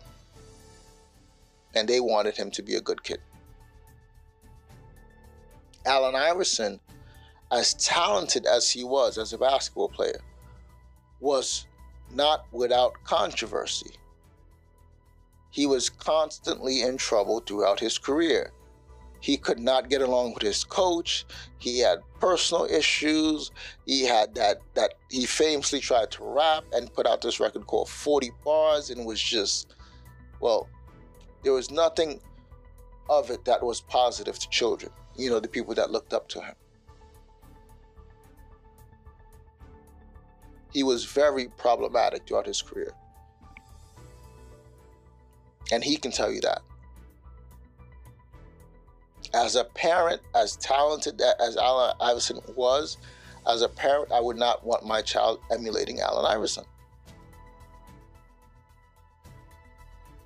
[1.76, 3.20] and they wanted him to be a good kid.
[5.86, 6.80] Allen Iverson,
[7.54, 10.20] as talented as he was as a basketball player,
[11.20, 11.68] was
[12.12, 13.92] not without controversy.
[15.52, 18.52] He was constantly in trouble throughout his career.
[19.20, 21.26] He could not get along with his coach.
[21.60, 23.52] He had personal issues.
[23.86, 27.88] He had that that he famously tried to rap and put out this record called
[27.88, 29.76] 40 Bars and was just
[30.42, 30.68] well,
[31.44, 32.20] there was nothing
[33.10, 36.42] of it that was positive to children, you know, the people that looked up to
[36.42, 36.56] him.
[40.74, 42.94] He was very problematic throughout his career.
[45.72, 46.62] And he can tell you that.
[49.34, 52.98] As a parent, as talented as Allen Iverson was,
[53.48, 56.66] as a parent, I would not want my child emulating Allen Iverson.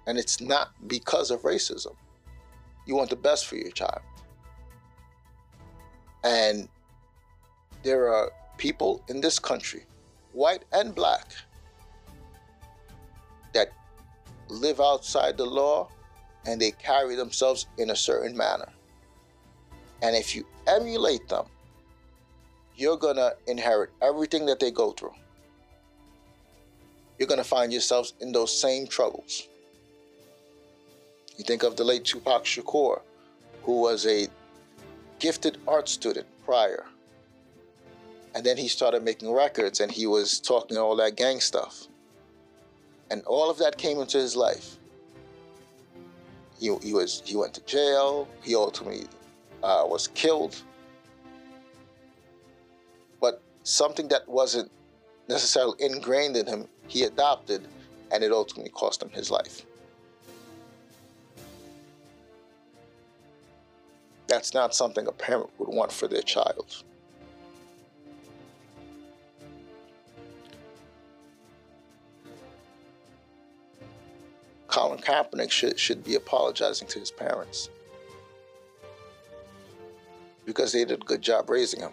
[0.07, 1.95] And it's not because of racism.
[2.85, 4.01] You want the best for your child.
[6.23, 6.69] And
[7.83, 9.83] there are people in this country
[10.37, 11.25] white and black,
[13.53, 13.69] that
[14.49, 15.89] live outside the law
[16.45, 18.69] and they carry themselves in a certain manner.
[20.03, 21.45] And if you emulate them,
[22.75, 25.15] you're going to inherit everything that they go through.
[27.17, 29.47] You're going to find yourselves in those same troubles.
[31.35, 33.01] You think of the late Tupac Shakur,
[33.63, 34.27] who was a
[35.17, 36.85] gifted art student prior
[38.37, 41.87] and then he started making records and he was talking all that gang stuff.
[43.09, 44.77] And all of that came into his life.
[46.59, 48.27] He, he was he went to jail.
[48.43, 49.07] He ultimately
[49.63, 50.55] uh, was killed.
[53.19, 54.69] But something that wasn't
[55.27, 57.67] necessarily ingrained in him, he adopted,
[58.11, 59.65] and it ultimately cost him his life.
[64.27, 66.83] That's not something a parent would want for their child.
[74.77, 77.71] Colin Kaepernick should, should be apologizing to his parents
[80.45, 81.89] because they did a good job raising him.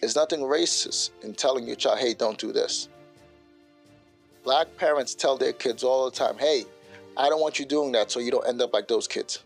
[0.00, 2.88] There's nothing racist in telling your child, hey, don't do this.
[4.44, 6.66] Black parents tell their kids all the time, hey,
[7.16, 9.42] I don't want you doing that so you don't end up like those kids.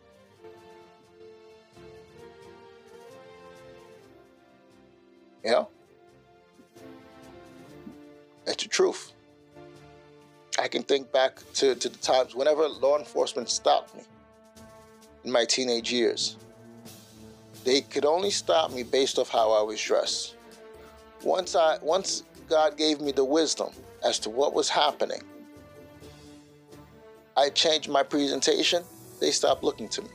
[5.43, 5.69] You know?
[8.45, 9.15] That's the truth.
[10.59, 14.03] I can think back to, to the times whenever law enforcement stopped me
[15.25, 16.37] in my teenage years.
[17.65, 20.37] They could only stop me based off how I was dressed.
[21.23, 23.71] Once I once God gave me the wisdom
[24.05, 25.23] as to what was happening,
[27.37, 28.83] I changed my presentation,
[29.21, 30.09] they stopped looking to me.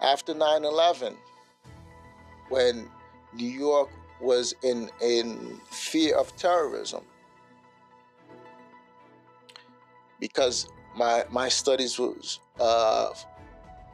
[0.00, 1.14] After 9/11,
[2.48, 2.88] when
[3.34, 7.04] New York was in in fear of terrorism,
[10.20, 13.08] because my my studies was uh,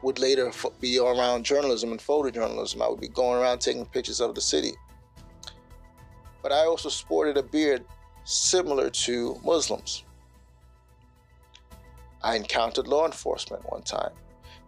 [0.03, 2.81] would later be around journalism and photojournalism.
[2.81, 4.73] I would be going around taking pictures of the city.
[6.43, 7.83] But I also sported a beard
[8.23, 10.03] similar to Muslims.
[12.21, 14.11] I encountered law enforcement one time.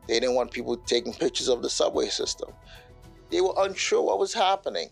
[0.08, 2.52] They didn't want people taking pictures of the subway system.
[3.30, 4.90] They were unsure what was happening.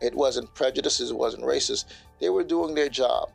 [0.00, 1.86] It wasn't prejudices, it wasn't racist.
[2.20, 3.32] They were doing their job.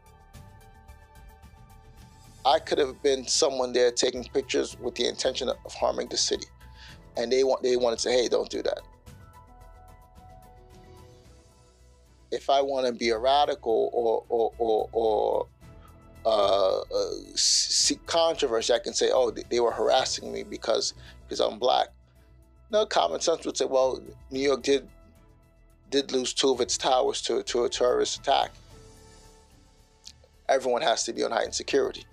[2.45, 6.47] I could have been someone there taking pictures with the intention of harming the city,
[7.15, 8.81] and they want they wanted to say, "Hey, don't do that."
[12.31, 15.47] If I want to be a radical or or or, or
[16.25, 21.59] uh, uh, seek controversy, I can say, "Oh, they were harassing me because because I'm
[21.59, 21.89] black."
[22.71, 24.89] No, common sense would say, "Well, New York did
[25.91, 28.51] did lose two of its towers to to a terrorist attack."
[30.49, 32.05] Everyone has to be on heightened security.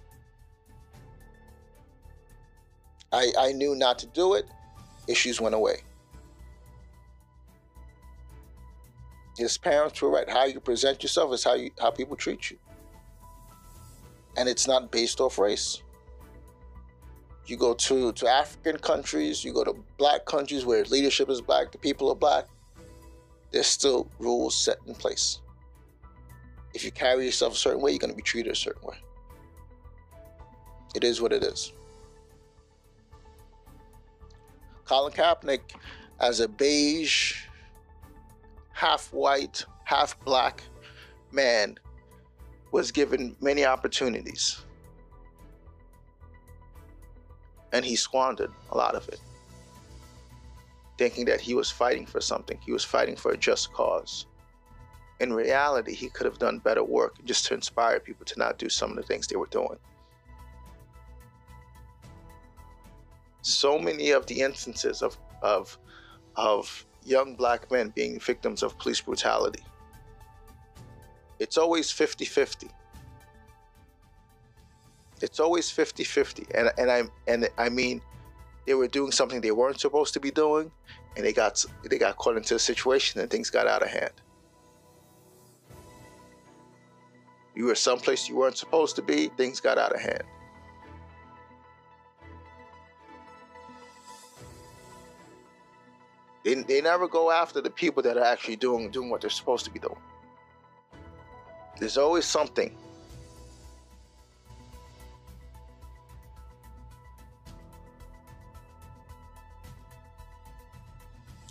[3.13, 4.47] I, I knew not to do it.
[5.07, 5.83] Issues went away.
[9.37, 10.29] His parents were right.
[10.29, 12.59] How you present yourself is how you how people treat you.
[14.37, 15.83] And it's not based off race.
[17.47, 21.73] You go to, to African countries, you go to black countries where leadership is black,
[21.73, 22.45] the people are black,
[23.51, 25.41] there's still rules set in place.
[26.75, 28.99] If you carry yourself a certain way, you're going to be treated a certain way.
[30.95, 31.73] It is what it is.
[34.89, 35.75] Colin Kaepernick,
[36.19, 37.43] as a beige,
[38.73, 40.63] half white, half black
[41.31, 41.79] man,
[42.73, 44.65] was given many opportunities.
[47.73, 49.21] And he squandered a lot of it,
[50.97, 54.27] thinking that he was fighting for something, he was fighting for a just cause.
[55.21, 58.71] In reality, he could have done better work just to inspire people to not do
[58.71, 59.79] some of the things they were doing.
[63.43, 65.79] So many of the instances of of
[66.37, 69.65] of young black men being victims of police brutality.
[71.39, 72.69] It's always 50-50.
[75.23, 76.51] It's always 50-50.
[76.55, 78.03] And and I and I mean
[78.67, 80.71] they were doing something they weren't supposed to be doing
[81.17, 84.13] and they got they got caught into a situation and things got out of hand.
[87.55, 90.23] You were someplace you weren't supposed to be, things got out of hand.
[96.49, 99.67] They, they never go after the people that are actually doing doing what they're supposed
[99.67, 100.01] to be doing.
[101.79, 102.75] There's always something.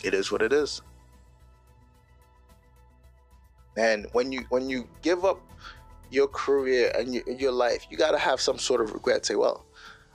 [0.03, 0.81] It is what it is.
[3.77, 5.39] And when you when you give up
[6.09, 9.27] your career and your, your life, you got to have some sort of regret.
[9.27, 9.63] Say, well,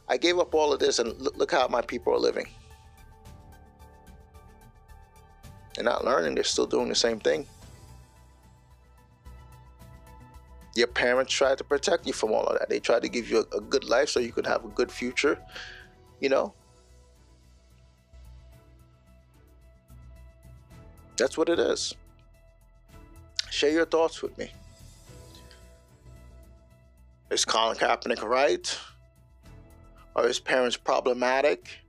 [0.08, 2.48] I gave up all of this, and look, look how my people are living.
[5.82, 7.44] They're not learning, they're still doing the same thing.
[10.76, 12.68] Your parents tried to protect you from all of that.
[12.68, 14.92] They tried to give you a, a good life so you could have a good
[14.92, 15.36] future,
[16.20, 16.54] you know?
[21.16, 21.96] That's what it is.
[23.50, 24.52] Share your thoughts with me.
[27.28, 28.78] Is Colin Kaepernick right?
[30.14, 31.81] Are his parents problematic?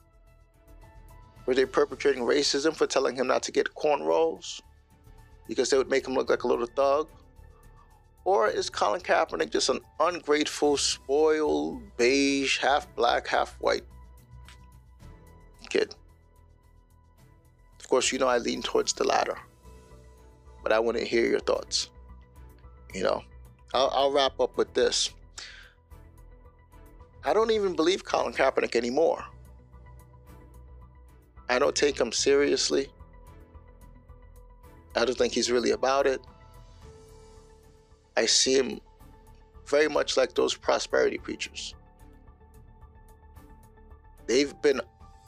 [1.45, 4.61] Were they perpetrating racism for telling him not to get cornrows?
[5.47, 7.07] Because they would make him look like a little thug?
[8.25, 13.83] Or is Colin Kaepernick just an ungrateful, spoiled, beige, half black, half white
[15.69, 15.93] kid?
[17.79, 19.37] Of course, you know I lean towards the latter,
[20.63, 21.89] but I want to hear your thoughts.
[22.93, 23.23] You know,
[23.73, 25.09] I'll, I'll wrap up with this.
[27.25, 29.25] I don't even believe Colin Kaepernick anymore.
[31.49, 32.87] I don't take him seriously.
[34.95, 36.21] I don't think he's really about it.
[38.15, 38.79] I see him
[39.65, 41.73] very much like those prosperity preachers.
[44.27, 44.81] They've been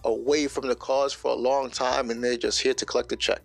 [0.03, 3.15] away from the cause for a long time and they're just here to collect a
[3.15, 3.41] check.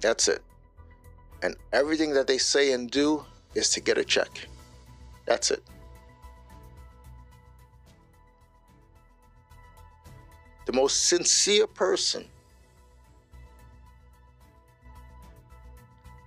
[0.00, 0.42] That's it.
[1.42, 4.48] And everything that they say and do is to get a check.
[5.26, 5.62] That's it.
[10.66, 12.26] The most sincere person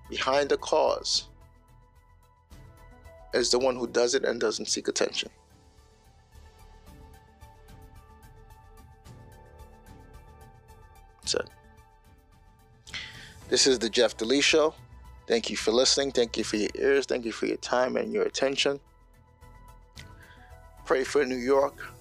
[0.09, 1.27] behind the cause
[3.33, 5.29] is the one who does it and doesn't seek attention.
[11.25, 11.43] So,
[13.49, 14.73] this is the Jeff Delices Show.
[15.27, 16.11] Thank you for listening.
[16.11, 17.05] Thank you for your ears.
[17.05, 18.79] Thank you for your time and your attention.
[20.85, 21.93] Pray for New York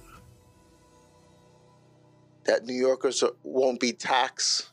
[2.49, 4.71] that New Yorkers won't be taxed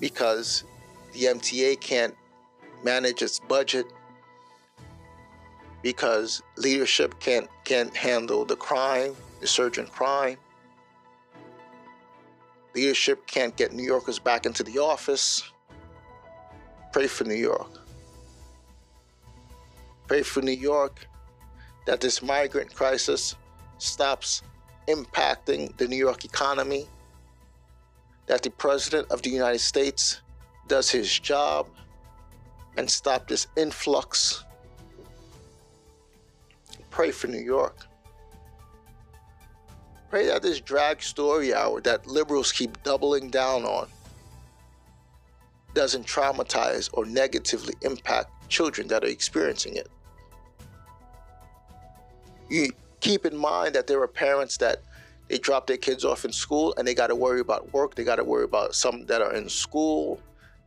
[0.00, 0.64] because
[1.12, 2.12] the MTA can't
[2.82, 3.86] manage its budget
[5.82, 10.36] because leadership can't can't handle the crime, the surge in crime.
[12.74, 15.44] Leadership can't get New Yorkers back into the office.
[16.92, 17.70] Pray for New York.
[20.08, 21.06] Pray for New York
[21.86, 23.36] that this migrant crisis
[23.78, 24.42] stops
[24.88, 26.86] impacting the New York economy,
[28.26, 30.20] that the President of the United States
[30.68, 31.68] does his job
[32.76, 34.44] and stop this influx.
[36.90, 37.86] Pray for New York.
[40.10, 43.88] Pray that this drag story hour that liberals keep doubling down on
[45.74, 49.88] doesn't traumatize or negatively impact children that are experiencing it.
[52.48, 52.70] You
[53.04, 54.80] keep in mind that there are parents that
[55.28, 58.02] they drop their kids off in school and they got to worry about work, they
[58.02, 60.18] got to worry about some that are in school,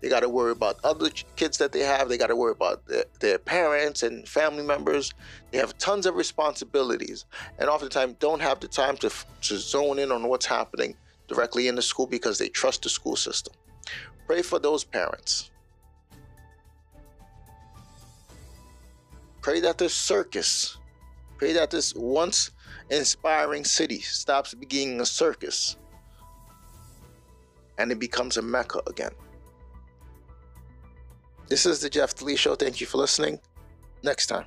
[0.02, 2.08] they got to worry about other kids that they have.
[2.08, 5.16] They got to worry about their, their, parents and family members.
[5.50, 7.26] They have tons of responsibilities,
[7.58, 10.96] and oftentimes don't have the time to to zone in on what's happening
[11.28, 13.56] directly in the school because they trust the school system.
[14.28, 15.50] Pray for those parents.
[19.42, 20.78] Pray that the circus,
[21.38, 22.52] pray that this once
[22.90, 25.78] inspiring city stops being a circus
[27.78, 29.12] and it becomes a mecca again.
[31.48, 32.56] This is the Jeff Delices Show.
[32.56, 33.40] Thank you for listening.
[34.04, 34.46] Next time.